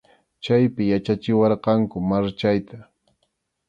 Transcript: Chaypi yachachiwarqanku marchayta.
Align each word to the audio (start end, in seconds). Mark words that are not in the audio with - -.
Chaypi 0.43 0.83
yachachiwarqanku 0.93 1.95
marchayta. 2.09 2.77